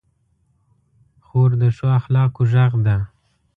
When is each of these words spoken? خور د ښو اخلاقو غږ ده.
خور 1.25 1.49
د 1.61 1.63
ښو 1.77 1.85
اخلاقو 1.99 2.41
غږ 2.53 2.73
ده. 2.85 2.97